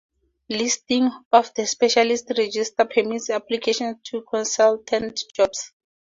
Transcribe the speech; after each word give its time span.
Listing 0.49 1.11
on 1.31 1.43
the 1.55 1.67
Specialist 1.67 2.31
Register 2.35 2.85
permits 2.85 3.29
application 3.29 3.99
to 4.05 4.23
consultant 4.23 5.21
jobs. 5.35 5.73